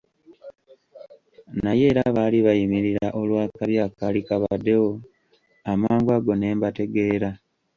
[1.63, 4.91] Naye era baali bayimirira olw'akabi akaali kabaddewo;
[5.71, 7.29] amangu ago ne mbategeera.